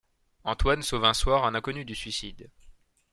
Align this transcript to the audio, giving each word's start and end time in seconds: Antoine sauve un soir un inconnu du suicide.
Antoine 0.45 0.81
sauve 0.81 1.05
un 1.05 1.13
soir 1.13 1.45
un 1.45 1.53
inconnu 1.53 1.85
du 1.85 1.93
suicide. 1.93 2.49